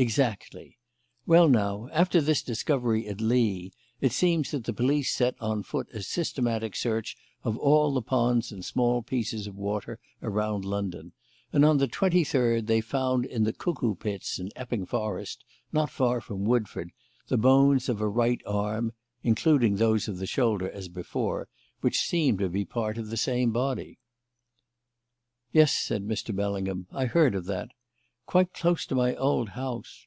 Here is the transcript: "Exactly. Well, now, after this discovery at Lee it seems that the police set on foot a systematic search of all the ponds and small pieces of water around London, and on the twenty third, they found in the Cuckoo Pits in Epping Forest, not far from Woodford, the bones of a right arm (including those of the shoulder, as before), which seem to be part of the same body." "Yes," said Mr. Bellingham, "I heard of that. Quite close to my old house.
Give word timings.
"Exactly. 0.00 0.78
Well, 1.26 1.46
now, 1.46 1.90
after 1.92 2.22
this 2.22 2.42
discovery 2.42 3.06
at 3.06 3.20
Lee 3.20 3.70
it 4.00 4.12
seems 4.12 4.50
that 4.50 4.64
the 4.64 4.72
police 4.72 5.12
set 5.12 5.34
on 5.42 5.62
foot 5.62 5.88
a 5.92 6.00
systematic 6.00 6.74
search 6.74 7.18
of 7.44 7.58
all 7.58 7.92
the 7.92 8.00
ponds 8.00 8.50
and 8.50 8.64
small 8.64 9.02
pieces 9.02 9.46
of 9.46 9.56
water 9.58 9.98
around 10.22 10.64
London, 10.64 11.12
and 11.52 11.66
on 11.66 11.76
the 11.76 11.86
twenty 11.86 12.24
third, 12.24 12.66
they 12.66 12.80
found 12.80 13.26
in 13.26 13.44
the 13.44 13.52
Cuckoo 13.52 13.94
Pits 13.94 14.38
in 14.38 14.48
Epping 14.56 14.86
Forest, 14.86 15.44
not 15.70 15.90
far 15.90 16.22
from 16.22 16.46
Woodford, 16.46 16.92
the 17.28 17.36
bones 17.36 17.90
of 17.90 18.00
a 18.00 18.08
right 18.08 18.40
arm 18.46 18.94
(including 19.22 19.76
those 19.76 20.08
of 20.08 20.16
the 20.16 20.24
shoulder, 20.26 20.70
as 20.70 20.88
before), 20.88 21.46
which 21.82 21.98
seem 22.00 22.38
to 22.38 22.48
be 22.48 22.64
part 22.64 22.96
of 22.96 23.10
the 23.10 23.18
same 23.18 23.50
body." 23.52 23.98
"Yes," 25.52 25.72
said 25.74 26.04
Mr. 26.08 26.34
Bellingham, 26.34 26.86
"I 26.90 27.04
heard 27.04 27.34
of 27.34 27.44
that. 27.44 27.68
Quite 28.26 28.54
close 28.54 28.86
to 28.86 28.94
my 28.94 29.16
old 29.16 29.48
house. 29.48 30.06